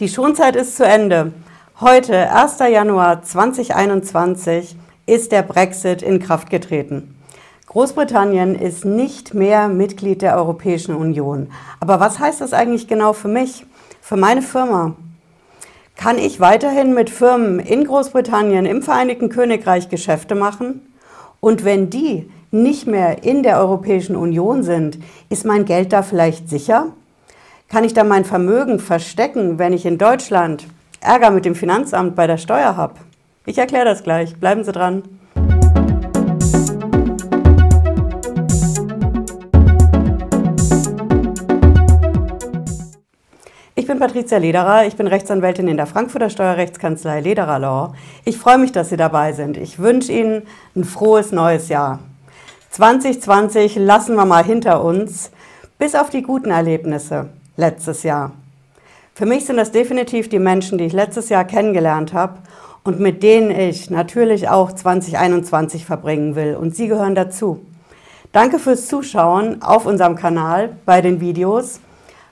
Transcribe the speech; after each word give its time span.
Die 0.00 0.08
Schonzeit 0.08 0.56
ist 0.56 0.78
zu 0.78 0.86
Ende. 0.86 1.32
Heute, 1.78 2.32
1. 2.32 2.58
Januar 2.60 3.22
2021, 3.22 4.74
ist 5.04 5.30
der 5.30 5.42
Brexit 5.42 6.00
in 6.00 6.20
Kraft 6.20 6.48
getreten. 6.48 7.14
Großbritannien 7.66 8.54
ist 8.54 8.86
nicht 8.86 9.34
mehr 9.34 9.68
Mitglied 9.68 10.22
der 10.22 10.38
Europäischen 10.38 10.94
Union. 10.94 11.48
Aber 11.80 12.00
was 12.00 12.18
heißt 12.18 12.40
das 12.40 12.54
eigentlich 12.54 12.88
genau 12.88 13.12
für 13.12 13.28
mich, 13.28 13.66
für 14.00 14.16
meine 14.16 14.40
Firma? 14.40 14.94
Kann 15.96 16.16
ich 16.16 16.40
weiterhin 16.40 16.94
mit 16.94 17.10
Firmen 17.10 17.60
in 17.60 17.84
Großbritannien, 17.84 18.64
im 18.64 18.80
Vereinigten 18.80 19.28
Königreich 19.28 19.90
Geschäfte 19.90 20.34
machen? 20.34 20.94
Und 21.40 21.66
wenn 21.66 21.90
die 21.90 22.30
nicht 22.50 22.86
mehr 22.86 23.22
in 23.22 23.42
der 23.42 23.58
Europäischen 23.58 24.16
Union 24.16 24.62
sind, 24.62 24.98
ist 25.28 25.44
mein 25.44 25.66
Geld 25.66 25.92
da 25.92 26.00
vielleicht 26.00 26.48
sicher? 26.48 26.94
Kann 27.70 27.84
ich 27.84 27.94
da 27.94 28.02
mein 28.02 28.24
Vermögen 28.24 28.80
verstecken, 28.80 29.60
wenn 29.60 29.72
ich 29.72 29.86
in 29.86 29.96
Deutschland 29.96 30.66
Ärger 31.00 31.30
mit 31.30 31.44
dem 31.44 31.54
Finanzamt 31.54 32.16
bei 32.16 32.26
der 32.26 32.36
Steuer 32.36 32.76
habe? 32.76 32.94
Ich 33.46 33.58
erkläre 33.58 33.84
das 33.84 34.02
gleich. 34.02 34.34
Bleiben 34.34 34.64
Sie 34.64 34.72
dran. 34.72 35.04
Ich 43.76 43.86
bin 43.86 44.00
Patricia 44.00 44.38
Lederer, 44.38 44.86
ich 44.86 44.96
bin 44.96 45.06
Rechtsanwältin 45.06 45.68
in 45.68 45.76
der 45.76 45.86
Frankfurter 45.86 46.28
Steuerrechtskanzlei 46.28 47.20
Lederer 47.20 47.60
Law. 47.60 47.94
Ich 48.24 48.36
freue 48.36 48.58
mich, 48.58 48.72
dass 48.72 48.88
Sie 48.88 48.96
dabei 48.96 49.32
sind. 49.32 49.56
Ich 49.56 49.78
wünsche 49.78 50.10
Ihnen 50.10 50.42
ein 50.74 50.82
frohes 50.82 51.30
neues 51.30 51.68
Jahr. 51.68 52.00
2020 52.70 53.76
lassen 53.76 54.16
wir 54.16 54.24
mal 54.24 54.42
hinter 54.42 54.82
uns, 54.82 55.30
bis 55.78 55.94
auf 55.94 56.10
die 56.10 56.22
guten 56.22 56.50
Erlebnisse 56.50 57.30
letztes 57.56 58.02
Jahr. 58.02 58.32
Für 59.14 59.26
mich 59.26 59.44
sind 59.44 59.56
das 59.56 59.72
definitiv 59.72 60.28
die 60.28 60.38
Menschen, 60.38 60.78
die 60.78 60.84
ich 60.84 60.92
letztes 60.92 61.28
Jahr 61.28 61.44
kennengelernt 61.44 62.14
habe 62.14 62.38
und 62.84 63.00
mit 63.00 63.22
denen 63.22 63.50
ich 63.50 63.90
natürlich 63.90 64.48
auch 64.48 64.72
2021 64.72 65.84
verbringen 65.84 66.36
will. 66.36 66.56
Und 66.56 66.74
Sie 66.74 66.88
gehören 66.88 67.14
dazu. 67.14 67.60
Danke 68.32 68.58
fürs 68.58 68.86
Zuschauen 68.86 69.60
auf 69.60 69.86
unserem 69.86 70.16
Kanal 70.16 70.76
bei 70.86 71.00
den 71.00 71.20
Videos. 71.20 71.80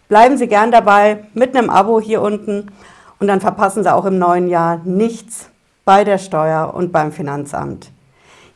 Bleiben 0.08 0.39
Sie 0.39 0.46
gern 0.46 0.70
dabei 0.70 1.24
mit 1.34 1.56
einem 1.56 1.69
Abo 1.69 2.00
hier 2.00 2.22
unten 2.22 2.70
und 3.19 3.27
dann 3.27 3.41
verpassen 3.41 3.83
Sie 3.83 3.92
auch 3.92 4.05
im 4.05 4.19
neuen 4.19 4.48
Jahr 4.48 4.80
nichts 4.84 5.50
bei 5.84 6.05
der 6.05 6.19
Steuer 6.19 6.72
und 6.74 6.92
beim 6.92 7.12
Finanzamt. 7.12 7.91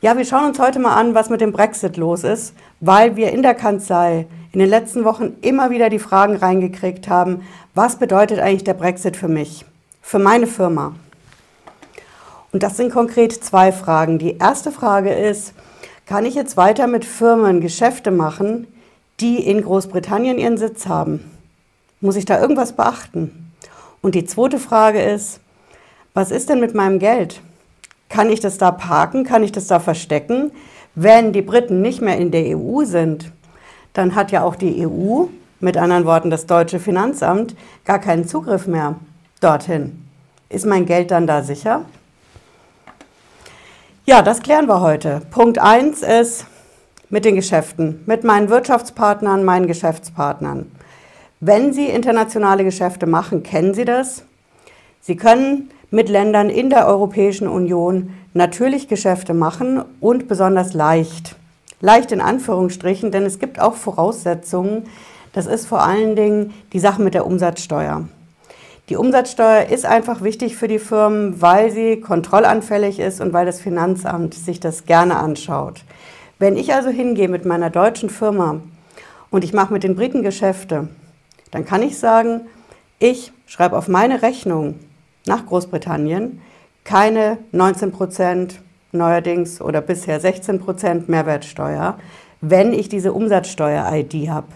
Ja, 0.03 0.17
wir 0.17 0.25
schauen 0.25 0.47
uns 0.47 0.59
heute 0.59 0.81
mal 0.81 0.97
an, 0.97 1.15
was 1.15 1.31
mit 1.31 1.41
dem 1.41 1.53
Brexit 1.53 1.97
los 1.97 2.25
ist, 2.25 2.55
weil 2.81 3.15
wir 3.15 3.31
in 3.31 3.45
der 3.45 3.55
Kanzlei 3.55 4.27
in 4.53 4.59
den 4.59 4.69
letzten 4.69 5.05
Wochen 5.05 5.37
immer 5.43 5.71
wieder 5.71 5.91
die 5.91 6.01
Fragen 6.01 6.35
reingekriegt 6.35 7.09
haben, 7.09 7.43
was 7.77 8.01
bedeutet 8.01 8.41
eigentlich 8.41 8.65
der 8.65 8.75
Brexit 8.75 9.17
für 9.17 9.29
mich, 9.29 9.65
für 10.01 10.19
meine 10.19 10.49
Firma? 10.49 10.97
Und 12.51 12.65
das 12.65 12.77
sind 12.77 12.93
konkret 12.93 13.33
zwei 13.33 13.71
Fragen. 13.71 14.19
Die 14.19 14.39
erste 14.39 14.73
Frage 14.73 15.15
ist, 15.15 15.55
kann 16.05 16.27
ich 16.27 16.35
jetzt 16.35 16.57
weiter 16.57 16.89
mit 16.89 17.05
Firmen 17.05 17.61
Geschäfte 17.61 18.11
machen, 18.11 18.67
die 19.21 19.37
in 19.37 19.63
Großbritannien 19.63 20.37
ihren 20.37 20.59
Sitz 20.59 20.89
haben? 20.89 21.31
Muss 22.01 22.17
ich 22.17 22.25
da 22.25 22.41
irgendwas 22.41 22.73
beachten? 22.73 23.53
Und 24.01 24.17
die 24.17 24.25
zweite 24.25 24.59
Frage 24.59 25.01
ist, 25.01 25.39
was 26.13 26.33
ist 26.33 26.49
denn 26.49 26.59
mit 26.59 26.75
meinem 26.75 26.99
Geld? 26.99 27.41
Kann 28.13 28.29
ich 28.29 28.41
das 28.41 28.59
da 28.59 28.71
parken? 28.71 29.25
Kann 29.25 29.43
ich 29.43 29.53
das 29.53 29.69
da 29.69 29.81
verstecken? 29.81 30.53
Wenn 30.95 31.33
die 31.33 31.41
Briten 31.41 31.81
nicht 31.81 32.03
mehr 32.03 32.19
in 32.19 32.31
der 32.31 32.59
EU 32.59 32.85
sind, 32.85 33.33
dann 33.95 34.15
hat 34.15 34.31
ja 34.31 34.45
auch 34.45 34.55
die 34.55 34.87
EU, 34.87 35.29
mit 35.61 35.79
anderen 35.79 36.05
Worten 36.05 36.29
das 36.29 36.45
deutsche 36.45 36.79
Finanzamt, 36.79 37.57
gar 37.87 37.99
keinen 37.99 38.29
Zugriff 38.29 38.67
mehr 38.67 38.97
dorthin. 39.41 40.05
Ist 40.51 40.67
mein 40.67 40.85
Geld 40.85 41.11
dann 41.11 41.27
da 41.27 41.43
sicher? 41.43 41.87
Ja, 44.05 44.21
das 44.21 44.43
klären 44.43 44.67
wir 44.67 44.83
heute. 44.83 45.23
Punkt 45.31 45.59
1 45.59 46.03
ist 46.03 46.45
mit 47.09 47.25
den 47.25 47.35
Geschäften, 47.35 48.03
mit 48.05 48.25
meinen 48.25 48.51
Wirtschaftspartnern, 48.51 49.43
meinen 49.43 49.67
Geschäftspartnern. 49.67 50.71
Wenn 51.41 51.73
Sie 51.73 51.87
internationale 51.87 52.63
Geschäfte 52.63 53.07
machen, 53.07 53.43
kennen 53.43 53.73
Sie 53.73 53.87
das. 53.87 54.23
Sie 55.01 55.17
können 55.17 55.71
mit 55.93 56.09
Ländern 56.09 56.51
in 56.51 56.71
der 56.71 56.89
Europäischen 56.89 57.47
Union 57.47 58.11
natürlich 58.35 58.89
Geschäfte 58.89 59.33
machen 59.33 59.85
und 60.01 60.27
besonders 60.27 60.75
leicht 60.75 61.37
leicht 61.83 62.13
in 62.13 62.23
Anführungsstrichen, 62.23 63.11
denn 63.11 63.25
es 63.25 63.39
gibt 63.39 63.61
auch 63.61 63.75
Voraussetzungen. 63.75 64.85
Das 65.35 65.47
ist 65.47 65.67
vor 65.67 65.83
allen 65.83 66.17
Dingen 66.17 66.55
die 66.73 66.79
Sache 66.79 67.03
mit 67.03 67.13
der 67.13 67.27
Umsatzsteuer. 67.27 68.09
Die 68.89 68.97
Umsatzsteuer 68.97 69.67
ist 69.67 69.85
einfach 69.85 70.23
wichtig 70.23 70.57
für 70.57 70.69
die 70.69 70.79
Firmen, 70.79 71.41
weil 71.43 71.71
sie 71.71 72.01
kontrollanfällig 72.01 72.99
ist 72.99 73.21
und 73.21 73.33
weil 73.33 73.47
das 73.47 73.61
Finanzamt 73.61 74.35
sich 74.35 74.61
das 74.61 74.87
gerne 74.87 75.17
anschaut. 75.17 75.85
Wenn 76.39 76.57
ich 76.57 76.73
also 76.75 76.89
hingehe 76.89 77.29
mit 77.29 77.45
meiner 77.45 77.71
deutschen 77.71 78.11
Firma 78.11 78.61
und 79.31 79.45
ich 79.45 79.53
mache 79.53 79.73
mit 79.73 79.85
den 79.85 79.95
Briten 79.95 80.23
Geschäfte, 80.23 80.89
dann 81.51 81.65
kann 81.65 81.83
ich 81.83 81.99
sagen, 81.99 82.43
ich 82.99 83.33
schreibe 83.47 83.77
auf 83.77 83.89
meine 83.89 84.23
Rechnung 84.23 84.75
nach 85.27 85.47
Großbritannien 85.47 86.41
keine 86.85 87.39
19 87.53 87.93
Prozent, 87.93 88.61
neuerdings 88.93 89.61
oder 89.61 89.81
bisher 89.81 90.21
16 90.21 90.59
Prozent 90.59 91.09
Mehrwertsteuer, 91.09 91.99
wenn 92.41 92.73
ich 92.73 92.89
diese 92.89 93.13
Umsatzsteuer-ID 93.13 94.29
habe. 94.29 94.49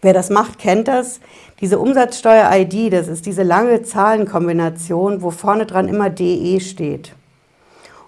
Wer 0.00 0.12
das 0.12 0.30
macht, 0.30 0.58
kennt 0.58 0.88
das. 0.88 1.20
Diese 1.60 1.78
Umsatzsteuer-ID, 1.78 2.92
das 2.92 3.08
ist 3.08 3.26
diese 3.26 3.42
lange 3.42 3.82
Zahlenkombination, 3.82 5.22
wo 5.22 5.30
vorne 5.30 5.66
dran 5.66 5.88
immer 5.88 6.10
DE 6.10 6.60
steht. 6.60 7.14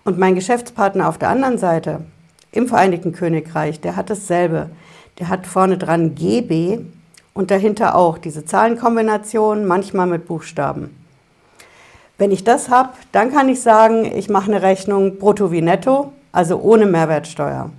Und 0.04 0.19
mein 0.19 0.34
Geschäftspartner 0.34 1.09
auf 1.09 1.19
der 1.19 1.31
anderen 1.31 1.59
Seite, 1.59 2.00
im 2.53 2.69
Vereinigten 2.69 3.12
Königreich, 3.12 3.81
der 3.81 3.97
hat 3.97 4.10
dasselbe. 4.10 4.70
Der 5.19 5.28
hat 5.28 5.47
vorne 5.47 5.78
dran 5.78 6.15
GB 6.15 6.81
und 7.34 7.50
dahinter 7.50 7.94
auch 7.94 8.19
diese 8.19 8.44
Zahlenkombination, 8.44 9.66
manchmal 9.66 10.06
mit 10.06 10.26
Buchstaben. 10.26 11.06
Wenn 12.19 12.31
ich 12.31 12.44
das 12.44 12.71
habe, 12.71 12.91
dann 13.12 13.31
kann 13.31 13.49
ich 13.49 13.60
sagen, 13.60 14.04
ich 14.04 14.31
mache 14.31 14.50
eine 14.50 14.62
Rechnung 14.62 15.19
brutto 15.19 15.53
wie 15.53 15.60
netto, 15.60 16.12
also 16.32 16.59
ohne 16.60 16.87
Mehrwertsteuer. 16.87 17.71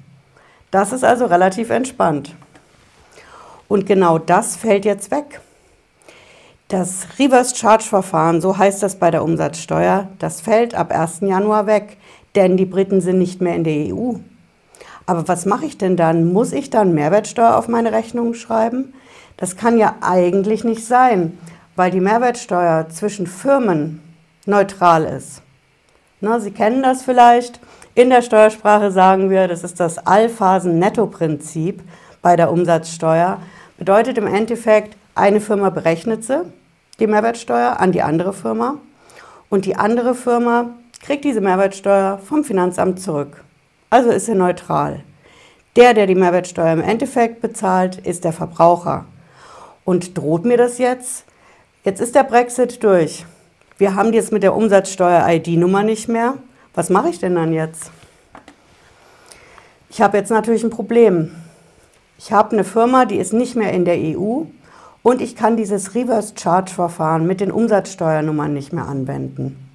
Das 0.70 0.92
ist 0.92 1.04
also 1.04 1.26
relativ 1.26 1.72
entspannt. 1.72 2.36
Und 3.68 3.86
genau 3.86 4.20
das 4.20 4.56
fällt 4.56 4.86
jetzt 4.86 5.10
weg. 5.10 5.42
Das 6.68 7.08
Reverse 7.18 7.56
Charge 7.56 7.86
Verfahren, 7.86 8.42
so 8.42 8.58
heißt 8.58 8.84
das 8.84 8.98
bei 8.98 9.10
der 9.10 9.24
Umsatzsteuer, 9.24 10.10
das 10.20 10.42
fällt 10.42 10.76
ab 10.76 10.92
1. 10.92 11.22
Januar 11.22 11.66
weg, 11.66 11.98
denn 12.36 12.58
die 12.58 12.66
Briten 12.66 13.02
sind 13.02 13.18
nicht 13.18 13.42
mehr 13.42 13.56
in 13.56 13.64
der 13.64 13.96
EU. 13.96 14.16
Aber 15.06 15.28
was 15.28 15.46
mache 15.46 15.66
ich 15.66 15.78
denn 15.78 15.96
dann? 15.96 16.32
Muss 16.32 16.52
ich 16.52 16.70
dann 16.70 16.94
Mehrwertsteuer 16.94 17.56
auf 17.56 17.70
meine 17.70 17.94
Rechnung 17.94 18.34
schreiben? 18.34 18.94
Das 19.38 19.56
kann 19.56 19.78
ja 19.78 19.96
eigentlich 20.02 20.64
nicht 20.64 20.86
sein, 20.86 21.38
weil 21.76 21.90
die 21.90 22.02
Mehrwertsteuer 22.02 22.90
zwischen 22.90 23.26
Firmen 23.26 24.02
neutral 24.48 25.04
ist. 25.06 25.42
Na, 26.20 26.40
Sie 26.40 26.52
kennen 26.52 26.82
das 26.82 27.04
vielleicht. 27.04 27.60
In 27.94 28.10
der 28.10 28.22
Steuersprache 28.22 28.92
sagen 28.92 29.30
wir, 29.30 29.48
das 29.48 29.64
ist 29.64 29.80
das 29.80 29.98
Allphasen-Netto-Prinzip 30.00 31.82
bei 32.22 32.36
der 32.36 32.52
Umsatzsteuer. 32.52 33.40
Bedeutet 33.78 34.18
im 34.18 34.28
Endeffekt, 34.28 34.98
eine 35.16 35.42
Firma 35.42 35.70
berechnet 35.70 36.24
sie, 36.24 36.44
die 37.00 37.08
Mehrwertsteuer, 37.08 37.80
an 37.80 37.92
die 37.92 38.02
andere 38.02 38.34
Firma. 38.34 38.76
Und 39.50 39.66
die 39.66 39.76
andere 39.76 40.16
Firma 40.16 40.72
kriegt 41.04 41.24
diese 41.26 41.42
Mehrwertsteuer 41.42 42.20
vom 42.20 42.44
Finanzamt 42.44 43.00
zurück. 43.00 43.44
Also 43.90 44.10
ist 44.10 44.26
sie 44.26 44.36
neutral. 44.36 45.04
Der, 45.76 45.94
der 45.94 46.08
die 46.08 46.16
Mehrwertsteuer 46.16 46.74
im 46.74 46.82
Endeffekt 46.82 47.42
bezahlt, 47.42 47.98
ist 47.98 48.24
der 48.24 48.34
Verbraucher. 48.34 49.06
Und 49.86 50.18
droht 50.18 50.44
mir 50.44 50.58
das 50.58 50.80
jetzt? 50.80 51.26
Jetzt 51.84 52.02
ist 52.02 52.16
der 52.16 52.24
Brexit 52.24 52.84
durch. 52.84 53.26
Wir 53.78 53.94
haben 53.94 54.12
jetzt 54.12 54.32
mit 54.32 54.42
der 54.42 54.56
Umsatzsteuer-ID-Nummer 54.56 55.84
nicht 55.84 56.08
mehr. 56.08 56.34
Was 56.74 56.90
mache 56.90 57.10
ich 57.10 57.20
denn 57.20 57.36
dann 57.36 57.54
jetzt? 57.54 57.92
Ich 59.90 60.02
habe 60.02 60.18
jetzt 60.18 60.32
natürlich 60.32 60.64
ein 60.64 60.72
Problem. 60.72 61.32
Ich 62.18 62.32
habe 62.32 62.54
eine 62.54 62.64
Firma, 62.64 63.06
die 63.06 63.18
ist 63.18 63.34
nicht 63.34 63.56
mehr 63.56 63.74
in 63.74 63.86
der 63.86 63.98
EU 63.98 64.46
und 65.04 65.22
ich 65.22 65.36
kann 65.36 65.58
dieses 65.58 65.94
Reverse 65.94 66.34
Charge 66.36 66.74
Verfahren 66.74 67.28
mit 67.28 67.40
den 67.40 67.52
Umsatzsteuernummern 67.52 68.52
nicht 68.52 68.74
mehr 68.74 68.88
anwenden. 68.88 69.70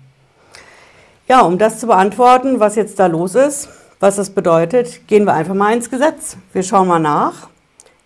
Ja, 1.28 1.42
um 1.42 1.56
das 1.58 1.78
zu 1.78 1.86
beantworten, 1.86 2.58
was 2.58 2.74
jetzt 2.74 2.98
da 2.98 3.06
los 3.06 3.36
ist, 3.36 3.68
was 4.00 4.16
das 4.16 4.30
bedeutet, 4.30 5.06
gehen 5.06 5.26
wir 5.26 5.34
einfach 5.34 5.54
mal 5.54 5.72
ins 5.72 5.90
Gesetz. 5.90 6.36
Wir 6.52 6.64
schauen 6.64 6.88
mal 6.88 6.98
nach. 6.98 7.48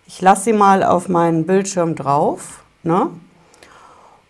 Ich 0.05 0.21
lasse 0.21 0.43
sie 0.43 0.53
mal 0.53 0.83
auf 0.83 1.09
meinen 1.09 1.47
Bildschirm 1.47 1.95
drauf. 1.95 2.63
Ne? 2.83 3.09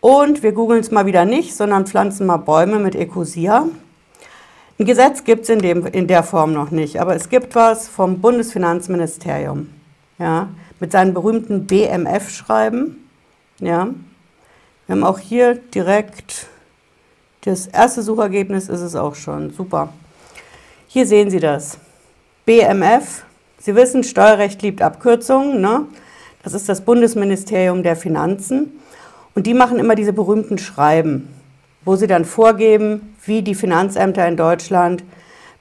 Und 0.01 0.43
wir 0.43 0.51
googeln 0.51 0.79
es 0.79 0.91
mal 0.91 1.05
wieder 1.05 1.25
nicht, 1.25 1.55
sondern 1.55 1.87
pflanzen 1.87 2.27
mal 2.27 2.37
Bäume 2.37 2.79
mit 2.79 2.95
Ecosia. 2.95 3.67
Ein 4.79 4.85
Gesetz 4.85 5.23
gibt 5.23 5.43
es 5.43 5.49
in, 5.49 5.59
in 5.61 6.07
der 6.07 6.23
Form 6.23 6.53
noch 6.53 6.69
nicht, 6.69 7.01
aber 7.01 7.15
es 7.15 7.29
gibt 7.29 7.55
was 7.55 7.87
vom 7.87 8.21
Bundesfinanzministerium. 8.21 9.69
Ja, 10.19 10.49
mit 10.79 10.91
seinen 10.91 11.13
berühmten 11.13 11.67
BMF-Schreiben. 11.67 13.09
Ja. 13.59 13.89
Wir 14.85 14.95
haben 14.95 15.03
auch 15.03 15.19
hier 15.19 15.55
direkt 15.55 16.47
das 17.47 17.67
erste 17.67 18.01
Suchergebnis 18.01 18.67
ist 18.67 18.81
es 18.81 18.93
auch 18.95 19.15
schon. 19.15 19.51
Super. 19.51 19.93
Hier 20.87 21.05
sehen 21.05 21.29
Sie 21.29 21.39
das. 21.39 21.77
BMF. 22.45 23.23
Sie 23.57 23.73
wissen, 23.73 24.03
Steuerrecht 24.03 24.61
liebt 24.61 24.81
Abkürzungen. 24.81 25.61
Ne? 25.61 25.85
Das 26.43 26.53
ist 26.53 26.67
das 26.67 26.81
Bundesministerium 26.81 27.83
der 27.83 27.95
Finanzen. 27.95 28.81
Und 29.37 29.45
die 29.45 29.53
machen 29.53 29.77
immer 29.77 29.93
diese 29.93 30.13
berühmten 30.13 30.57
Schreiben, 30.57 31.31
wo 31.85 31.95
sie 31.95 32.07
dann 32.07 32.25
vorgeben, 32.25 33.13
wie 33.23 33.43
die 33.43 33.53
Finanzämter 33.53 34.27
in 34.27 34.35
Deutschland 34.35 35.03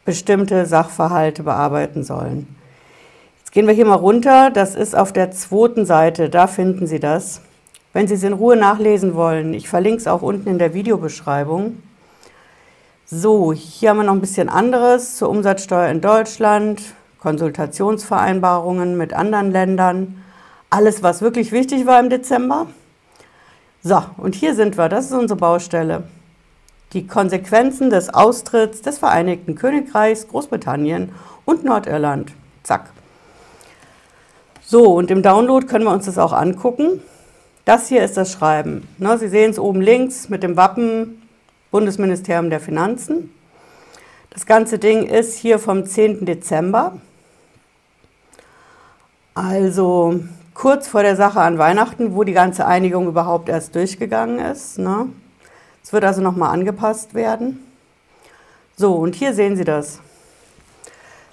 bestimmte 0.07 0.65
Sachverhalte 0.65 1.43
bearbeiten 1.43 2.03
sollen. 2.03 2.47
Jetzt 3.37 3.53
gehen 3.53 3.67
wir 3.67 3.75
hier 3.75 3.85
mal 3.85 3.97
runter. 3.97 4.49
Das 4.51 4.77
ist 4.77 4.97
auf 4.97 5.13
der 5.13 5.31
zweiten 5.31 5.85
Seite. 5.85 6.31
Da 6.31 6.47
finden 6.47 6.87
Sie 6.87 7.01
das. 7.01 7.43
Wenn 7.93 8.09
Sie 8.09 8.15
es 8.15 8.23
in 8.23 8.33
Ruhe 8.33 8.57
nachlesen 8.57 9.15
wollen, 9.15 9.53
ich 9.53 9.69
verlinke 9.69 9.99
es 9.99 10.07
auch 10.07 10.23
unten 10.23 10.49
in 10.49 10.59
der 10.59 10.73
Videobeschreibung. 10.73 11.83
So, 13.05 13.53
hier 13.53 13.91
haben 13.91 13.99
wir 13.99 14.05
noch 14.05 14.15
ein 14.15 14.23
bisschen 14.23 14.49
anderes 14.49 15.19
zur 15.19 15.29
Umsatzsteuer 15.29 15.91
in 15.91 16.01
Deutschland, 16.01 16.81
Konsultationsvereinbarungen 17.19 18.97
mit 18.97 19.13
anderen 19.13 19.53
Ländern, 19.53 20.25
alles, 20.71 21.03
was 21.03 21.21
wirklich 21.21 21.53
wichtig 21.53 21.85
war 21.85 22.01
im 22.01 22.09
Dezember. 22.09 22.69
So, 23.89 24.03
und 24.17 24.35
hier 24.35 24.57
sind 24.57 24.77
wir, 24.77 24.89
das 24.89 25.07
ist 25.07 25.13
unsere 25.13 25.39
Baustelle. 25.39 26.03
Die 26.93 27.07
Konsequenzen 27.07 27.89
des 27.89 28.13
Austritts 28.13 28.83
des 28.83 28.99
Vereinigten 28.99 29.55
Königreichs, 29.55 30.27
Großbritannien 30.27 31.13
und 31.45 31.63
Nordirland. 31.63 32.33
Zack. 32.65 32.91
So, 34.61 34.93
und 34.93 35.13
im 35.13 35.23
Download 35.23 35.69
können 35.69 35.85
wir 35.85 35.93
uns 35.93 36.07
das 36.07 36.19
auch 36.19 36.33
angucken. 36.33 37.01
Das 37.65 37.87
hier 37.87 38.03
ist 38.03 38.17
das 38.17 38.33
Schreiben. 38.33 38.89
Ne, 38.99 39.19
Sie 39.19 39.29
sehen 39.29 39.53
es 39.53 39.59
oben 39.61 39.81
links 39.81 40.29
mit 40.29 40.43
dem 40.43 40.57
Wappen 40.57 41.23
Bundesministerium 41.71 42.51
der 42.51 42.59
Finanzen. 42.59 43.33
Das 44.31 44.47
ganze 44.47 44.81
Ding 44.81 45.07
ist 45.07 45.37
hier 45.37 45.61
vom 45.61 45.87
10. 45.87 46.27
Dezember. 46.27 46.97
Also 49.35 50.23
kurz 50.57 50.89
vor 50.89 51.03
der 51.03 51.17
Sache 51.17 51.41
an 51.41 51.59
Weihnachten, 51.59 52.15
wo 52.15 52.25
die 52.25 52.33
ganze 52.33 52.67
Einigung 52.67 53.07
überhaupt 53.07 53.49
erst 53.49 53.75
durchgegangen 53.75 54.39
ist. 54.39 54.79
Ne? 54.79 55.09
Es 55.85 55.93
wird 55.93 56.05
also 56.05 56.23
nochmal 56.23 56.53
angepasst 56.53 57.15
werden. 57.15 57.65
So, 58.77 58.95
und 58.95 59.15
hier 59.15 59.35
sehen 59.35 59.57
Sie 59.57 59.65
das. 59.65 60.01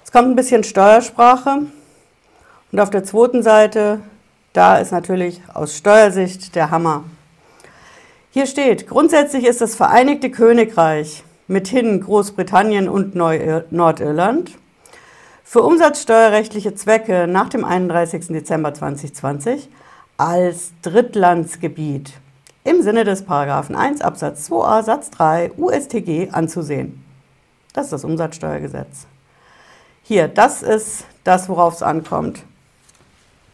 Es 0.04 0.12
kommt 0.12 0.28
ein 0.28 0.36
bisschen 0.36 0.62
Steuersprache. 0.62 1.62
Und 2.70 2.80
auf 2.80 2.90
der 2.90 3.04
zweiten 3.04 3.42
Seite, 3.42 4.00
da 4.52 4.76
ist 4.76 4.92
natürlich 4.92 5.40
aus 5.52 5.76
Steuersicht 5.76 6.54
der 6.54 6.70
Hammer. 6.70 7.04
Hier 8.30 8.46
steht, 8.46 8.86
grundsätzlich 8.86 9.44
ist 9.46 9.60
das 9.60 9.74
Vereinigte 9.74 10.30
Königreich 10.30 11.24
mithin 11.46 12.00
Großbritannien 12.00 12.88
und 12.88 13.14
Nordirland 13.14 14.52
für 15.44 15.62
umsatzsteuerrechtliche 15.62 16.74
Zwecke 16.74 17.26
nach 17.28 17.50
dem 17.50 17.64
31. 17.64 18.28
Dezember 18.28 18.72
2020 18.72 19.68
als 20.16 20.72
Drittlandsgebiet 20.82 22.14
im 22.64 22.80
Sinne 22.80 23.04
des 23.04 23.24
Paragraphen 23.24 23.76
1 23.76 24.00
Absatz 24.00 24.50
2a 24.50 24.82
Satz 24.82 25.10
3 25.10 25.52
USTG 25.58 26.30
anzusehen. 26.32 27.04
Das 27.74 27.86
ist 27.86 27.92
das 27.92 28.04
Umsatzsteuergesetz. 28.04 29.06
Hier, 30.02 30.28
das 30.28 30.62
ist 30.62 31.04
das, 31.24 31.48
worauf 31.48 31.74
es 31.74 31.82
ankommt. 31.82 32.42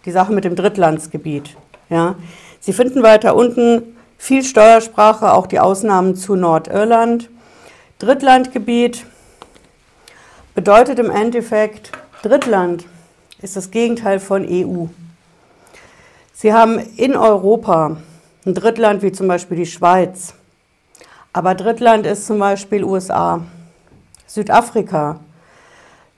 Die 0.04 0.12
Sache 0.12 0.32
mit 0.32 0.44
dem 0.44 0.54
Drittlandsgebiet. 0.54 1.56
Ja. 1.88 2.14
Sie 2.60 2.72
finden 2.72 3.02
weiter 3.02 3.34
unten 3.34 3.96
viel 4.16 4.44
Steuersprache, 4.44 5.32
auch 5.32 5.46
die 5.46 5.58
Ausnahmen 5.58 6.14
zu 6.14 6.36
Nordirland. 6.36 7.30
Drittlandgebiet, 7.98 9.06
bedeutet 10.54 10.98
im 10.98 11.10
Endeffekt, 11.10 11.92
Drittland 12.22 12.86
ist 13.40 13.56
das 13.56 13.70
Gegenteil 13.70 14.20
von 14.20 14.46
EU. 14.48 14.86
Sie 16.32 16.52
haben 16.52 16.78
in 16.96 17.16
Europa 17.16 17.96
ein 18.46 18.54
Drittland 18.54 19.02
wie 19.02 19.12
zum 19.12 19.28
Beispiel 19.28 19.58
die 19.58 19.66
Schweiz, 19.66 20.34
aber 21.32 21.54
Drittland 21.54 22.06
ist 22.06 22.26
zum 22.26 22.38
Beispiel 22.38 22.84
USA, 22.84 23.42
Südafrika. 24.26 25.20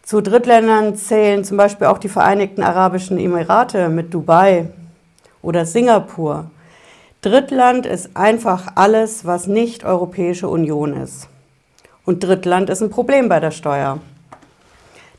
Zu 0.02 0.20
Drittländern 0.20 0.96
zählen 0.96 1.44
zum 1.44 1.56
Beispiel 1.56 1.86
auch 1.86 1.98
die 1.98 2.08
Vereinigten 2.08 2.62
Arabischen 2.62 3.18
Emirate 3.18 3.88
mit 3.88 4.12
Dubai 4.12 4.66
oder 5.42 5.66
Singapur. 5.66 6.50
Drittland 7.20 7.86
ist 7.86 8.16
einfach 8.16 8.72
alles, 8.74 9.24
was 9.24 9.46
nicht 9.46 9.84
Europäische 9.84 10.48
Union 10.48 10.94
ist. 10.94 11.28
Und 12.04 12.24
Drittland 12.24 12.68
ist 12.68 12.82
ein 12.82 12.90
Problem 12.90 13.28
bei 13.28 13.38
der 13.38 13.52
Steuer. 13.52 14.00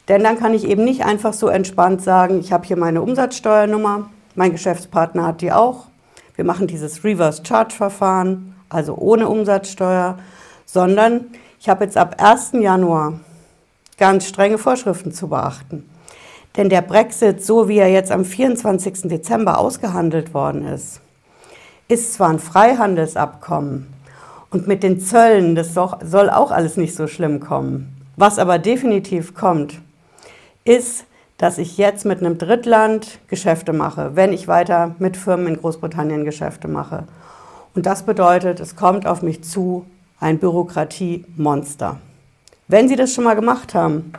Denn 0.08 0.24
dann 0.24 0.38
kann 0.38 0.54
ich 0.54 0.66
eben 0.68 0.84
nicht 0.84 1.06
einfach 1.06 1.34
so 1.34 1.48
entspannt 1.48 2.02
sagen, 2.02 2.40
ich 2.40 2.52
habe 2.52 2.66
hier 2.66 2.78
meine 2.78 3.02
Umsatzsteuernummer, 3.02 4.10
mein 4.36 4.52
Geschäftspartner 4.52 5.26
hat 5.26 5.42
die 5.42 5.52
auch. 5.52 5.86
Wir 6.36 6.44
machen 6.44 6.68
dieses 6.68 7.04
Reverse 7.04 7.44
Charge 7.46 7.76
Verfahren, 7.76 8.56
also 8.70 8.96
ohne 8.96 9.30
Umsatzsteuer, 9.30 10.18
sondern 10.66 11.26
ich 11.60 11.70
habe 11.70 11.86
jetzt 11.86 11.96
ab 11.96 12.16
1. 12.20 12.54
Januar 12.54 13.20
ganz 13.98 14.28
strenge 14.28 14.58
Vorschriften 14.58 15.14
zu 15.14 15.30
beachten. 15.30 15.90
Denn 16.58 16.70
der 16.70 16.82
Brexit, 16.82 17.44
so 17.44 17.68
wie 17.70 17.78
er 17.78 17.90
jetzt 17.90 18.12
am 18.12 18.26
24. 18.26 19.04
Dezember 19.04 19.58
ausgehandelt 19.58 20.34
worden 20.34 20.66
ist, 20.66 21.00
ist 21.88 22.14
zwar 22.14 22.30
ein 22.30 22.40
Freihandelsabkommen 22.40 23.88
und 24.50 24.68
mit 24.68 24.84
den 24.84 25.00
Zöllen, 25.00 25.56
das 25.56 25.74
soll 25.74 26.30
auch 26.30 26.52
alles 26.52 26.78
nicht 26.78 26.96
so 26.96 27.08
schlimm 27.08 27.40
kommen. 27.40 27.96
Was 28.16 28.38
aber 28.38 28.60
definitiv 28.60 29.34
kommt, 29.34 29.82
ist, 30.66 31.06
dass 31.38 31.58
ich 31.58 31.78
jetzt 31.78 32.06
mit 32.06 32.20
einem 32.20 32.38
Drittland 32.38 33.20
Geschäfte 33.28 33.74
mache, 33.74 34.16
wenn 34.16 34.34
ich 34.34 34.48
weiter 34.48 34.96
mit 35.00 35.18
Firmen 35.18 35.48
in 35.48 35.58
Großbritannien 35.60 36.26
Geschäfte 36.26 36.68
mache. 36.68 37.04
Und 37.76 37.86
das 37.86 38.04
bedeutet, 38.04 38.60
es 38.60 38.76
kommt 38.76 39.06
auf 39.06 39.22
mich 39.22 39.44
zu 39.44 39.86
ein 40.20 40.38
Bürokratiemonster. 40.38 42.00
Wenn 42.68 42.88
Sie 42.88 42.96
das 42.96 43.14
schon 43.14 43.26
mal 43.26 43.36
gemacht 43.36 43.74
haben, 43.74 44.14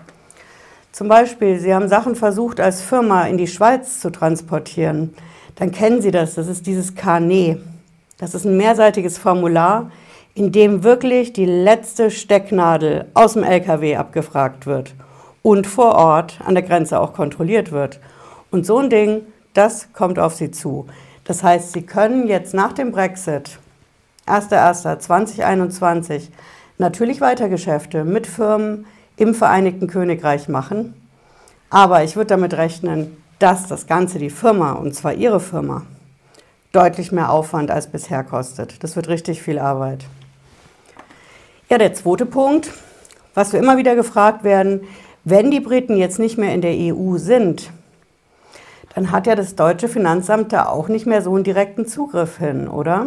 zum 0.93 1.09
Beispiel, 1.09 1.59
Sie 1.59 1.75
haben 1.75 1.89
Sachen 1.89 2.15
versucht, 2.15 2.61
als 2.61 2.83
Firma 2.83 3.23
in 3.25 3.39
die 3.39 3.47
Schweiz 3.47 4.01
zu 4.01 4.11
transportieren, 4.11 5.15
dann 5.57 5.71
kennen 5.71 6.03
Sie 6.03 6.11
das. 6.11 6.35
Das 6.35 6.47
ist 6.47 6.67
dieses 6.67 6.95
Carnet. 6.95 7.61
Das 8.19 8.35
ist 8.35 8.45
ein 8.45 8.57
mehrseitiges 8.57 9.19
Formular, 9.19 9.91
in 10.35 10.53
dem 10.53 10.85
wirklich 10.85 11.33
die 11.33 11.47
letzte 11.47 12.11
Stecknadel 12.11 13.07
aus 13.15 13.33
dem 13.33 13.45
LKW 13.45 13.97
abgefragt 13.97 14.67
wird 14.67 14.95
und 15.45 15.67
vor 15.67 15.95
Ort 15.95 16.39
an 16.45 16.55
der 16.55 16.65
Grenze 16.65 16.99
auch 16.99 17.13
kontrolliert 17.13 17.71
wird. 17.71 18.01
Und 18.51 18.65
so 18.65 18.79
ein 18.79 18.89
Ding, 18.89 19.27
das 19.53 19.93
kommt 19.93 20.19
auf 20.19 20.35
Sie 20.35 20.51
zu. 20.51 20.87
Das 21.25 21.43
heißt, 21.43 21.75
Sie 21.75 21.83
können 21.83 22.27
jetzt 22.27 22.55
nach 22.55 22.73
dem 22.73 22.93
Brexit, 22.93 23.59
1.1.2021, 24.27 26.31
natürlich 26.79 27.21
Weitergeschäfte 27.21 28.05
mit 28.05 28.27
Firmen 28.27 28.87
im 29.17 29.35
Vereinigten 29.35 29.87
Königreich 29.87 30.49
machen. 30.49 30.95
Aber 31.69 32.03
ich 32.03 32.17
würde 32.17 32.29
damit 32.29 32.55
rechnen, 32.55 33.23
dass 33.39 33.67
das 33.67 33.87
Ganze 33.87 34.19
die 34.19 34.31
Firma, 34.31 34.73
und 34.73 34.95
zwar 34.95 35.13
Ihre 35.13 35.41
Firma, 35.41 35.83
deutlich 36.73 37.13
mehr 37.13 37.31
Aufwand 37.31 37.71
als 37.71 37.89
bisher 37.89 38.25
kostet. 38.25 38.83
Das 38.83 38.97
wird 38.97 39.09
richtig 39.09 39.43
viel 39.43 39.59
Arbeit. 39.59 40.07
Ja, 41.69 41.77
der 41.77 41.93
zweite 41.93 42.25
Punkt, 42.25 42.71
was 43.35 43.53
wir 43.53 43.61
immer 43.61 43.77
wieder 43.77 43.95
gefragt 43.95 44.43
werden, 44.43 44.87
wenn 45.25 45.51
die 45.51 45.61
Briten 45.61 45.97
jetzt 45.97 46.19
nicht 46.19 46.39
mehr 46.39 46.55
in 46.55 46.61
der 46.61 46.75
EU 46.75 47.17
sind, 47.17 47.71
dann 48.95 49.11
hat 49.11 49.27
ja 49.27 49.35
das 49.35 49.57
deutsche 49.57 49.89
Finanzamt 49.89 50.53
da 50.53 50.67
auch 50.67 50.89
nicht 50.89 51.07
mehr 51.07 51.23
so 51.23 51.35
einen 51.35 51.45
direkten 51.45 51.87
Zugriff 51.87 52.39
hin, 52.39 52.69
oder? 52.69 53.07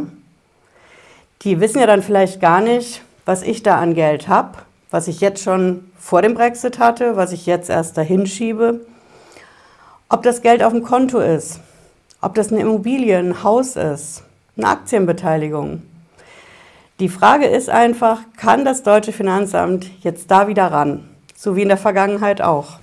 Die 1.44 1.60
wissen 1.60 1.80
ja 1.80 1.86
dann 1.86 2.02
vielleicht 2.02 2.42
gar 2.42 2.62
nicht, 2.62 3.02
was 3.26 3.44
ich 3.44 3.64
da 3.64 3.78
an 3.78 3.94
Geld 3.94 4.28
habe, 4.28 4.58
was 4.90 5.08
ich 5.08 5.22
jetzt 5.22 5.44
schon 5.44 5.92
vor 5.98 6.22
dem 6.22 6.34
Brexit 6.34 6.80
hatte, 6.80 7.16
was 7.16 7.32
ich 7.32 7.46
jetzt 7.46 7.70
erst 7.70 7.98
dahin 7.98 8.26
schiebe 8.26 8.82
ob 10.10 10.24
das 10.24 10.42
Geld 10.42 10.64
auf 10.64 10.72
dem 10.72 10.84
Konto 10.84 11.20
ist, 11.20 11.60
ob 12.22 12.34
das 12.36 12.52
eine 12.52 12.62
Immobilie, 12.62 13.18
ein 13.18 13.44
Haus 13.44 13.76
ist, 13.76 14.24
eine 14.56 14.70
Aktienbeteiligung. 14.70 15.82
Die 17.00 17.10
Frage 17.10 17.46
ist 17.46 17.70
einfach, 17.70 18.22
kann 18.38 18.66
das 18.66 18.84
deutsche 18.84 19.12
Finanzamt 19.12 19.86
jetzt 20.02 20.32
da 20.32 20.48
wieder 20.48 20.72
ran? 20.72 21.10
So 21.40 21.56
wie 21.56 21.62
in 21.62 21.68
der 21.68 21.78
Vergangenheit 21.78 22.42
auch. 22.42 22.80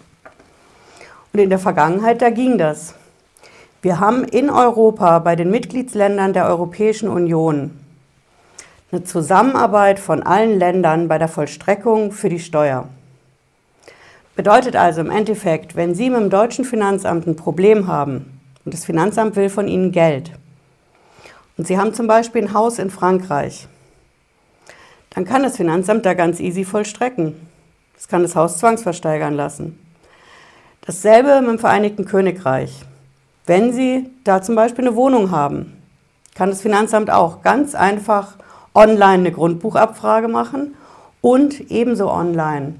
Und 1.33 1.41
in 1.41 1.51
der 1.51 1.59
Vergangenheit, 1.59 2.23
da 2.23 2.31
ging 2.31 2.57
das. 2.57 2.95
Wir 3.83 3.99
haben 3.99 4.23
in 4.23 4.49
Europa 4.49 5.19
bei 5.19 5.35
den 5.35 5.51
Mitgliedsländern 5.51 6.33
der 6.33 6.47
Europäischen 6.47 7.09
Union 7.09 7.77
eine 8.93 9.03
Zusammenarbeit 9.03 9.99
von 9.99 10.23
allen 10.23 10.57
Ländern 10.57 11.09
bei 11.09 11.19
der 11.19 11.27
Vollstreckung 11.27 12.13
für 12.13 12.29
die 12.29 12.39
Steuer. 12.39 12.89
Bedeutet 14.37 14.77
also 14.77 15.01
im 15.01 15.11
Endeffekt, 15.11 15.75
wenn 15.75 15.97
Sie 15.97 16.09
mit 16.09 16.21
dem 16.21 16.31
deutschen 16.31 16.65
Finanzamt 16.65 17.27
ein 17.27 17.35
Problem 17.35 17.89
haben 17.89 18.41
und 18.65 18.73
das 18.73 18.85
Finanzamt 18.85 19.35
will 19.35 19.51
von 19.51 19.67
Ihnen 19.67 19.91
Geld 19.91 20.31
und 21.59 21.67
Sie 21.67 21.77
haben 21.77 21.93
zum 21.93 22.07
Beispiel 22.07 22.43
ein 22.43 22.55
Haus 22.55 22.79
in 22.79 22.91
Frankreich, 22.91 23.67
dann 25.11 25.25
kann 25.25 25.43
das 25.43 25.57
Finanzamt 25.57 26.07
da 26.07 26.15
ganz 26.15 26.39
easy 26.39 26.65
vollstrecken. 26.65 27.35
Es 27.97 28.09
kann 28.09 28.23
das 28.23 28.37
Haus 28.37 28.59
zwangsversteigern 28.59 29.35
lassen. 29.35 29.79
Dasselbe 30.87 31.41
mit 31.41 31.51
dem 31.51 31.59
Vereinigten 31.59 32.05
Königreich. 32.05 32.85
Wenn 33.47 33.73
Sie 33.73 34.11
da 34.25 34.43
zum 34.43 34.55
Beispiel 34.55 34.87
eine 34.87 34.97
Wohnung 34.97 35.31
haben, 35.31 35.77
kann 36.35 36.51
das 36.51 36.63
Finanzamt 36.63 37.11
auch 37.11 37.43
ganz 37.43 37.75
einfach 37.75 38.37
online 38.75 39.21
eine 39.21 39.33
Grundbuchabfrage 39.33 40.29
machen 40.29 40.75
und 41.21 41.71
ebenso 41.71 42.11
online 42.11 42.75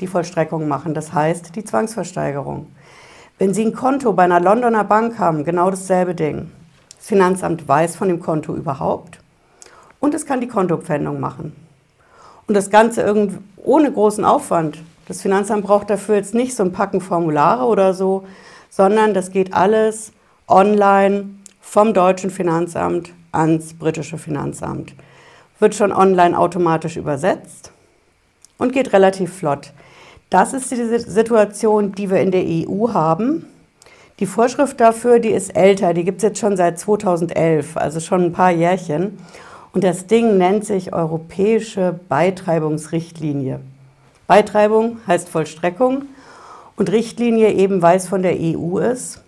die 0.00 0.06
Vollstreckung 0.06 0.68
machen, 0.68 0.94
das 0.94 1.12
heißt 1.12 1.54
die 1.56 1.64
Zwangsversteigerung. 1.64 2.66
Wenn 3.38 3.52
Sie 3.52 3.64
ein 3.64 3.74
Konto 3.74 4.12
bei 4.12 4.24
einer 4.24 4.40
Londoner 4.40 4.84
Bank 4.84 5.18
haben, 5.18 5.44
genau 5.44 5.70
dasselbe 5.70 6.14
Ding. 6.14 6.50
Das 6.96 7.06
Finanzamt 7.06 7.66
weiß 7.66 7.96
von 7.96 8.08
dem 8.08 8.20
Konto 8.20 8.54
überhaupt 8.54 9.18
und 9.98 10.14
es 10.14 10.26
kann 10.26 10.40
die 10.40 10.48
Kontopfändung 10.48 11.20
machen. 11.20 11.56
Und 12.50 12.54
das 12.54 12.68
Ganze 12.68 13.02
irgend 13.02 13.38
ohne 13.58 13.92
großen 13.92 14.24
Aufwand. 14.24 14.82
Das 15.06 15.22
Finanzamt 15.22 15.64
braucht 15.64 15.88
dafür 15.88 16.16
jetzt 16.16 16.34
nicht 16.34 16.56
so 16.56 16.64
ein 16.64 16.72
Packen 16.72 17.00
Formulare 17.00 17.64
oder 17.64 17.94
so, 17.94 18.26
sondern 18.70 19.14
das 19.14 19.30
geht 19.30 19.54
alles 19.54 20.10
online 20.48 21.30
vom 21.60 21.94
deutschen 21.94 22.28
Finanzamt 22.28 23.12
ans 23.30 23.74
britische 23.74 24.18
Finanzamt. 24.18 24.94
Wird 25.60 25.76
schon 25.76 25.92
online 25.92 26.36
automatisch 26.36 26.96
übersetzt 26.96 27.70
und 28.58 28.72
geht 28.72 28.92
relativ 28.92 29.32
flott. 29.32 29.72
Das 30.28 30.52
ist 30.52 30.72
die 30.72 30.98
Situation, 30.98 31.92
die 31.92 32.10
wir 32.10 32.18
in 32.18 32.32
der 32.32 32.42
EU 32.42 32.92
haben. 32.92 33.46
Die 34.18 34.26
Vorschrift 34.26 34.80
dafür, 34.80 35.20
die 35.20 35.30
ist 35.30 35.50
älter, 35.50 35.94
die 35.94 36.02
gibt 36.02 36.16
es 36.16 36.24
jetzt 36.24 36.40
schon 36.40 36.56
seit 36.56 36.80
2011, 36.80 37.76
also 37.76 38.00
schon 38.00 38.24
ein 38.24 38.32
paar 38.32 38.50
Jährchen. 38.50 39.18
Und 39.72 39.84
das 39.84 40.06
Ding 40.06 40.36
nennt 40.36 40.64
sich 40.64 40.92
Europäische 40.92 42.00
Beitreibungsrichtlinie. 42.08 43.60
Beitreibung 44.26 44.98
heißt 45.06 45.28
Vollstreckung 45.28 46.06
und 46.76 46.90
Richtlinie 46.90 47.52
eben, 47.52 47.80
weil 47.82 47.96
es 47.96 48.08
von 48.08 48.22
der 48.22 48.36
EU 48.38 48.78
ist. 48.78 49.22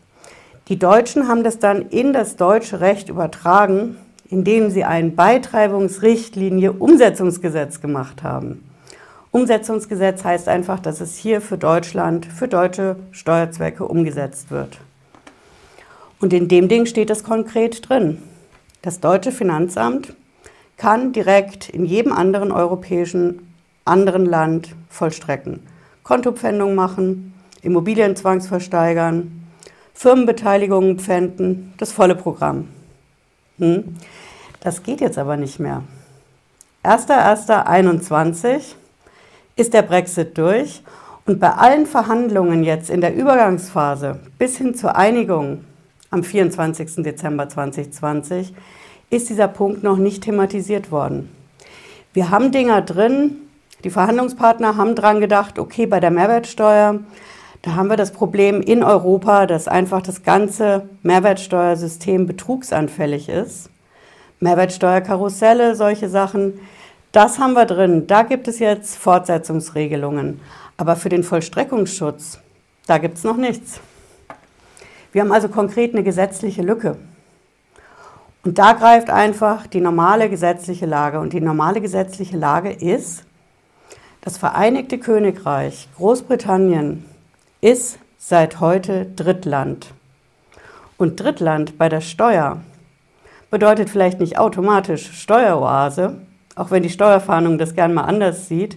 Die 0.69 0.79
Deutschen 0.79 1.27
haben 1.29 1.45
das 1.45 1.59
dann 1.59 1.89
in 1.91 2.13
das 2.13 2.37
deutsche 2.37 2.81
Recht 2.81 3.09
übertragen, 3.09 3.97
indem 4.29 4.71
sie 4.71 4.85
ein 4.85 5.15
Beitreibungsrichtlinie-Umsetzungsgesetz 5.15 7.81
gemacht 7.81 8.23
haben. 8.23 8.65
Umsetzungsgesetz 9.31 10.25
heißt 10.25 10.49
einfach, 10.49 10.81
dass 10.81 11.01
es 11.01 11.17
hier 11.17 11.41
für 11.41 11.59
Deutschland, 11.59 12.27
für 12.27 12.49
deutsche 12.49 12.97
Steuerzwecke 13.11 13.87
umgesetzt 13.87 14.51
wird. 14.51 14.79
Und 16.21 16.33
in 16.33 16.49
dem 16.49 16.69
Ding 16.69 16.87
steht 16.87 17.11
es 17.11 17.25
konkret 17.25 17.89
drin. 17.89 18.19
Das 18.83 19.01
deutsche 19.01 19.33
Finanzamt 19.33 20.15
kann 20.83 21.12
direkt 21.12 21.69
in 21.69 21.85
jedem 21.85 22.12
anderen 22.12 22.51
europäischen 22.51 23.55
anderen 23.85 24.27
Land 24.27 24.75
vollstrecken. 24.89 25.61
Kontopfändung 26.03 26.75
machen, 26.75 27.35
Immobilien 27.62 28.17
zwangsversteigern, 28.17 29.45
Firmenbeteiligungen 29.95 30.99
pfänden, 30.99 31.73
das 31.77 31.93
volle 31.93 32.17
Programm. 32.17 32.67
Hm? 33.59 33.95
Das 34.59 34.83
geht 34.83 35.01
jetzt 35.01 35.19
aber 35.19 35.37
nicht 35.37 35.61
mehr. 35.61 35.85
1.1.21 36.83 38.75
ist 39.55 39.75
der 39.75 39.83
Brexit 39.83 40.37
durch 40.37 40.83
und 41.27 41.39
bei 41.39 41.51
allen 41.51 41.87
Verhandlungen 41.87 42.65
jetzt 42.65 42.91
in 42.91 43.01
der 43.01 43.15
Übergangsphase 43.15 44.19
bis 44.37 44.57
hin 44.57 44.75
zur 44.75 44.97
Einigung 44.97 45.62
am 46.11 46.25
24. 46.25 47.05
Dezember 47.05 47.49
2020 47.49 48.53
ist 49.12 49.28
dieser 49.28 49.49
Punkt 49.49 49.83
noch 49.83 49.99
nicht 49.99 50.25
thematisiert 50.25 50.90
worden. 50.90 51.28
Wir 52.14 52.31
haben 52.31 52.50
Dinger 52.50 52.81
drin, 52.81 53.37
die 53.85 53.90
Verhandlungspartner 53.90 54.76
haben 54.76 54.95
dran 54.95 55.21
gedacht, 55.21 55.59
okay, 55.59 55.87
bei 55.87 56.00
der 56.00 56.11
Mehrwertsteuer, 56.11 57.00
da 57.61 57.75
haben 57.75 57.88
wir 57.88 57.97
das 57.97 58.12
Problem 58.12 58.62
in 58.62 58.83
Europa, 58.83 59.47
dass 59.47 59.69
einfach 59.69 60.00
das 60.02 60.23
ganze 60.23 60.88
Mehrwertsteuersystem 61.02 62.26
betrugsanfällig 62.26 63.28
ist. 63.28 63.69
Mehrwertsteuerkarusselle, 64.40 65.76
solche 65.76 66.09
Sachen. 66.09 66.59
Das 67.12 67.38
haben 67.38 67.52
wir 67.52 67.66
drin. 67.66 68.07
Da 68.07 68.23
gibt 68.23 68.49
es 68.49 68.59
jetzt 68.61 68.97
Fortsetzungsregelungen. 68.97 70.40
Aber 70.78 70.97
für 70.97 71.11
den 71.11 71.23
Vollstreckungsschutz, 71.23 72.40
da 72.87 72.99
gibt 72.99 73.19
es 73.19 73.25
noch 73.25 73.37
nichts. 73.37 73.81
Wir 75.12 75.21
haben 75.21 75.33
also 75.33 75.49
konkret 75.49 75.92
eine 75.92 76.02
gesetzliche 76.02 76.62
Lücke. 76.62 76.97
Und 78.45 78.59
da 78.59 78.73
greift 78.73 79.09
einfach 79.09 79.67
die 79.67 79.81
normale 79.81 80.29
gesetzliche 80.29 80.87
Lage. 80.87 81.21
Und 81.21 81.33
die 81.33 81.41
normale 81.41 81.81
gesetzliche 81.81 82.37
Lage 82.37 82.71
ist, 82.71 83.25
das 84.21 84.37
Vereinigte 84.37 84.99
Königreich, 84.99 85.89
Großbritannien, 85.97 87.05
ist 87.61 87.99
seit 88.19 88.61
heute 88.61 89.07
Drittland. 89.17 89.89
Und 90.97 91.21
Drittland 91.21 91.79
bei 91.79 91.89
der 91.89 92.01
Steuer 92.01 92.61
bedeutet 93.51 93.91
vielleicht 93.91 94.19
nicht 94.19 94.39
automatisch 94.39 95.13
Steueroase, 95.13 96.19
auch 96.55 96.71
wenn 96.71 96.83
die 96.83 96.91
Steuerfahndung 96.91 97.59
das 97.59 97.75
gern 97.75 97.95
mal 97.95 98.05
anders 98.05 98.49
sieht. 98.49 98.77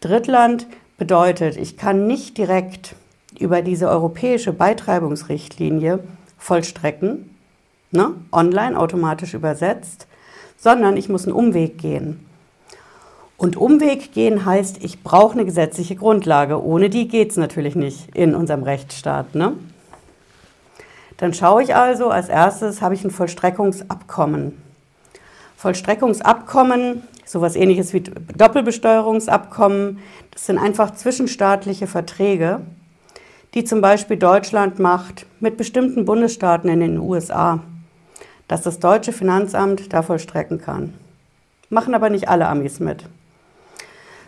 Drittland 0.00 0.66
bedeutet, 0.98 1.56
ich 1.56 1.76
kann 1.76 2.06
nicht 2.06 2.36
direkt 2.36 2.94
über 3.38 3.62
diese 3.62 3.88
europäische 3.88 4.52
Beitreibungsrichtlinie 4.52 6.00
vollstrecken, 6.36 7.37
ne, 7.90 8.12
online 8.32 8.78
automatisch 8.78 9.34
übersetzt, 9.34 10.06
sondern 10.56 10.96
ich 10.96 11.08
muss 11.08 11.24
einen 11.24 11.34
Umweg 11.34 11.78
gehen. 11.78 12.24
Und 13.36 13.56
Umweg 13.56 14.12
gehen 14.12 14.44
heißt, 14.44 14.82
ich 14.82 15.04
brauche 15.04 15.34
eine 15.34 15.44
gesetzliche 15.44 15.94
Grundlage. 15.94 16.62
Ohne 16.62 16.90
die 16.90 17.06
geht 17.06 17.30
es 17.30 17.36
natürlich 17.36 17.76
nicht 17.76 18.14
in 18.16 18.34
unserem 18.34 18.64
Rechtsstaat. 18.64 19.36
Ne? 19.36 19.52
Dann 21.18 21.32
schaue 21.32 21.62
ich 21.62 21.76
also, 21.76 22.10
als 22.10 22.28
erstes 22.28 22.82
habe 22.82 22.94
ich 22.94 23.04
ein 23.04 23.12
Vollstreckungsabkommen. 23.12 24.60
Vollstreckungsabkommen, 25.56 27.02
sowas 27.24 27.54
ähnliches 27.54 27.92
wie 27.92 28.00
Doppelbesteuerungsabkommen, 28.00 29.98
das 30.32 30.46
sind 30.46 30.58
einfach 30.58 30.92
zwischenstaatliche 30.92 31.86
Verträge, 31.86 32.60
die 33.54 33.64
zum 33.64 33.80
Beispiel 33.80 34.16
Deutschland 34.16 34.80
macht 34.80 35.26
mit 35.38 35.56
bestimmten 35.56 36.04
Bundesstaaten 36.04 36.68
in 36.68 36.80
den 36.80 36.98
USA, 36.98 37.60
dass 38.48 38.62
das 38.62 38.80
deutsche 38.80 39.12
Finanzamt 39.12 39.92
da 39.92 40.02
vollstrecken 40.02 40.60
kann. 40.60 40.94
Machen 41.70 41.94
aber 41.94 42.10
nicht 42.10 42.28
alle 42.28 42.48
Amis 42.48 42.80
mit. 42.80 43.04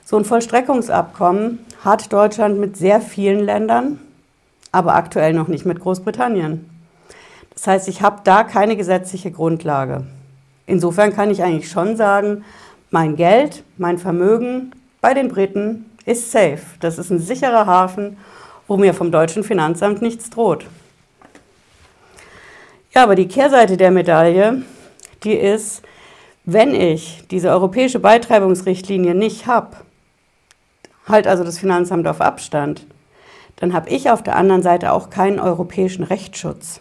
So 0.04 0.16
ein 0.16 0.24
Vollstreckungsabkommen 0.24 1.60
hat 1.84 2.12
Deutschland 2.12 2.58
mit 2.58 2.76
sehr 2.76 3.00
vielen 3.00 3.40
Ländern, 3.40 3.98
aber 4.72 4.94
aktuell 4.94 5.32
noch 5.32 5.48
nicht 5.48 5.64
mit 5.64 5.80
Großbritannien. 5.80 6.68
Das 7.54 7.66
heißt, 7.66 7.88
ich 7.88 8.02
habe 8.02 8.20
da 8.24 8.44
keine 8.44 8.76
gesetzliche 8.76 9.30
Grundlage. 9.30 10.04
Insofern 10.66 11.14
kann 11.14 11.30
ich 11.30 11.42
eigentlich 11.42 11.70
schon 11.70 11.96
sagen, 11.96 12.44
mein 12.90 13.16
Geld, 13.16 13.64
mein 13.76 13.98
Vermögen 13.98 14.72
bei 15.00 15.14
den 15.14 15.28
Briten 15.28 15.86
ist 16.04 16.30
safe. 16.30 16.60
Das 16.80 16.98
ist 16.98 17.10
ein 17.10 17.18
sicherer 17.18 17.66
Hafen, 17.66 18.16
wo 18.66 18.76
mir 18.76 18.94
vom 18.94 19.10
deutschen 19.12 19.44
Finanzamt 19.44 20.02
nichts 20.02 20.30
droht. 20.30 20.66
Ja, 22.92 23.04
aber 23.04 23.14
die 23.14 23.28
Kehrseite 23.28 23.76
der 23.76 23.92
Medaille, 23.92 24.62
die 25.22 25.34
ist, 25.34 25.82
wenn 26.44 26.74
ich 26.74 27.24
diese 27.30 27.50
europäische 27.50 28.00
Beitreibungsrichtlinie 28.00 29.14
nicht 29.14 29.46
habe, 29.46 29.76
halt 31.06 31.28
also 31.28 31.44
das 31.44 31.60
Finanzamt 31.60 32.08
auf 32.08 32.20
Abstand, 32.20 32.86
dann 33.56 33.74
habe 33.74 33.90
ich 33.90 34.10
auf 34.10 34.24
der 34.24 34.34
anderen 34.34 34.62
Seite 34.62 34.92
auch 34.92 35.08
keinen 35.08 35.38
europäischen 35.38 36.02
Rechtsschutz. 36.02 36.80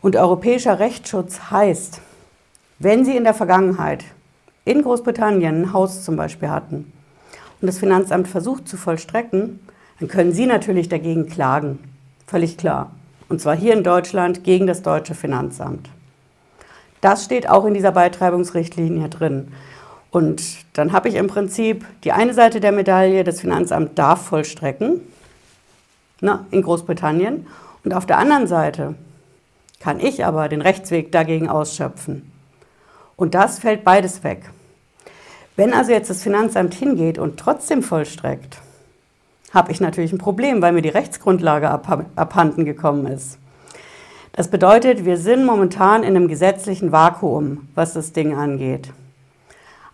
Und 0.00 0.14
europäischer 0.14 0.78
Rechtsschutz 0.78 1.50
heißt, 1.50 2.00
wenn 2.78 3.04
Sie 3.04 3.16
in 3.16 3.24
der 3.24 3.34
Vergangenheit 3.34 4.04
in 4.64 4.82
Großbritannien 4.82 5.62
ein 5.62 5.72
Haus 5.72 6.04
zum 6.04 6.14
Beispiel 6.14 6.50
hatten 6.50 6.92
und 7.60 7.66
das 7.66 7.78
Finanzamt 7.78 8.28
versucht 8.28 8.68
zu 8.68 8.76
vollstrecken, 8.76 9.58
dann 9.98 10.08
können 10.08 10.32
Sie 10.32 10.46
natürlich 10.46 10.88
dagegen 10.88 11.26
klagen. 11.26 11.80
Völlig 12.28 12.56
klar. 12.56 12.92
Und 13.28 13.40
zwar 13.40 13.56
hier 13.56 13.74
in 13.74 13.84
Deutschland 13.84 14.44
gegen 14.44 14.66
das 14.66 14.82
deutsche 14.82 15.14
Finanzamt. 15.14 15.90
Das 17.00 17.24
steht 17.24 17.48
auch 17.48 17.64
in 17.64 17.74
dieser 17.74 17.92
Beitreibungsrichtlinie 17.92 19.08
drin. 19.08 19.52
Und 20.10 20.42
dann 20.72 20.92
habe 20.92 21.08
ich 21.08 21.14
im 21.14 21.26
Prinzip 21.26 21.84
die 22.04 22.12
eine 22.12 22.32
Seite 22.32 22.60
der 22.60 22.72
Medaille, 22.72 23.24
das 23.24 23.40
Finanzamt 23.40 23.98
darf 23.98 24.22
vollstrecken 24.22 25.00
na, 26.20 26.46
in 26.50 26.62
Großbritannien. 26.62 27.46
Und 27.84 27.94
auf 27.94 28.06
der 28.06 28.18
anderen 28.18 28.46
Seite 28.46 28.94
kann 29.80 30.00
ich 30.00 30.24
aber 30.24 30.48
den 30.48 30.62
Rechtsweg 30.62 31.12
dagegen 31.12 31.48
ausschöpfen. 31.48 32.32
Und 33.16 33.34
das 33.34 33.58
fällt 33.58 33.84
beides 33.84 34.24
weg. 34.24 34.50
Wenn 35.56 35.72
also 35.72 35.92
jetzt 35.92 36.10
das 36.10 36.22
Finanzamt 36.22 36.74
hingeht 36.74 37.18
und 37.18 37.38
trotzdem 37.38 37.82
vollstreckt, 37.82 38.58
habe 39.54 39.72
ich 39.72 39.80
natürlich 39.80 40.12
ein 40.12 40.18
Problem, 40.18 40.62
weil 40.62 40.72
mir 40.72 40.82
die 40.82 40.88
Rechtsgrundlage 40.88 41.70
abhanden 41.70 42.64
gekommen 42.64 43.06
ist. 43.06 43.38
Das 44.32 44.48
bedeutet, 44.48 45.04
wir 45.04 45.16
sind 45.16 45.44
momentan 45.44 46.02
in 46.02 46.14
einem 46.14 46.28
gesetzlichen 46.28 46.92
Vakuum, 46.92 47.68
was 47.74 47.94
das 47.94 48.12
Ding 48.12 48.34
angeht. 48.34 48.92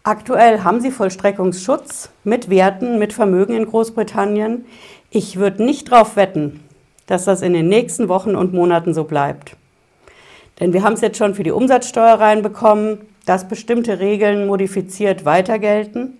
Aktuell 0.03 0.65
haben 0.65 0.83
sie 0.83 0.91
Vollstreckungsschutz 0.91 2.11
mit 2.25 2.51
Werten, 2.51 2.99
mit 2.99 3.15
Vermögen 3.15 3.55
in 3.55 3.65
Großbritannien. 3.65 4.67
Ich 5.09 5.37
würde 5.37 5.65
nicht 5.65 5.91
darauf 5.91 6.17
wetten, 6.17 6.61
dass 7.07 7.25
das 7.25 7.41
in 7.41 7.55
den 7.55 7.69
nächsten 7.69 8.09
Wochen 8.09 8.37
und 8.37 8.53
Monaten 8.53 8.93
so 8.93 9.05
bleibt. 9.05 9.57
Denn 10.61 10.73
wir 10.75 10.83
haben 10.83 10.93
es 10.93 11.01
jetzt 11.01 11.17
schon 11.17 11.35
für 11.35 11.43
die 11.43 11.53
Umsatzsteuer 11.53 12.21
reinbekommen, 12.21 12.99
dass 13.25 13.49
bestimmte 13.49 13.99
Regeln 13.99 14.47
modifiziert 14.47 15.25
weiter 15.25 15.59
gelten. 15.59 16.19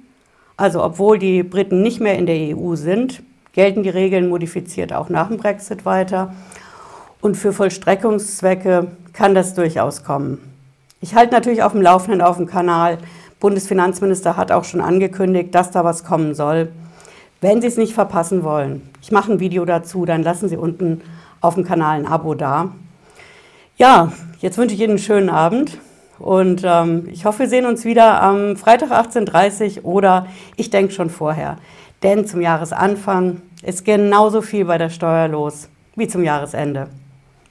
Also 0.57 0.83
obwohl 0.83 1.19
die 1.19 1.43
Briten 1.43 1.83
nicht 1.83 2.01
mehr 2.01 2.17
in 2.17 2.27
der 2.27 2.57
EU 2.57 2.77
sind, 2.77 3.23
gelten 3.53 3.83
die 3.83 3.91
Regeln 3.91 4.29
modifiziert 4.29 4.93
auch 4.93 5.09
nach 5.09 5.29
dem 5.29 5.37
Brexit 5.37 5.85
weiter. 5.85 6.35
Und 7.21 7.37
für 7.37 7.53
Vollstreckungszwecke 7.53 8.89
kann 9.13 9.35
das 9.35 9.55
durchaus 9.55 10.05
kommen. 10.05 10.39
Ich 11.01 11.15
halte 11.15 11.35
natürlich 11.35 11.63
auf 11.63 11.73
dem 11.73 11.83
Laufenden 11.83 12.21
auf 12.21 12.37
dem 12.37 12.47
Kanal, 12.47 12.99
Bundesfinanzminister 13.41 14.39
hat 14.39 14.53
auch 14.53 14.65
schon 14.65 14.81
angekündigt, 14.81 15.55
dass 15.55 15.71
da 15.71 15.85
was 15.85 16.05
kommen 16.05 16.35
soll. 16.35 16.73
Wenn 17.43 17.61
Sie 17.61 17.67
es 17.67 17.77
nicht 17.77 17.93
verpassen 17.93 18.43
wollen, 18.43 18.89
ich 19.03 19.13
mache 19.13 19.33
ein 19.33 19.41
Video 19.41 19.67
dazu, 19.67 20.07
dann 20.07 20.23
lassen 20.23 20.49
Sie 20.49 20.57
unten 20.57 21.03
auf 21.43 21.55
dem 21.55 21.65
Kanal 21.65 21.99
ein 21.99 22.07
Abo 22.07 22.35
da. 22.35 22.71
Ja, 23.77 24.13
jetzt 24.39 24.57
wünsche 24.57 24.75
ich 24.75 24.81
Ihnen 24.81 24.93
einen 24.93 24.99
schönen 24.99 25.29
Abend 25.29 25.79
und 26.19 26.63
ähm, 26.65 27.09
ich 27.11 27.25
hoffe, 27.25 27.41
wir 27.41 27.49
sehen 27.49 27.67
uns 27.67 27.85
wieder 27.85 28.23
am 28.23 28.57
Freitag 28.57 28.91
18.30 28.91 29.83
Uhr 29.83 29.93
oder 29.93 30.27
ich 30.57 30.71
denke 30.71 30.93
schon 30.93 31.11
vorher. 31.11 31.59
Denn 32.03 32.27
zum 32.27 32.41
Jahresanfang 32.41 33.41
ist 33.63 33.85
genauso 33.85 34.43
viel 34.43 34.65
bei 34.65 34.79
der 34.79 34.91
Steuer 34.91 35.29
los 35.29 35.69
wie 35.97 36.09
zum 36.09 36.23
Jahresende. 36.23 36.89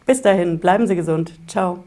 Bis 0.05 0.21
dahin, 0.21 0.59
bleiben 0.59 0.87
Sie 0.87 0.95
gesund. 0.95 1.33
Ciao. 1.47 1.83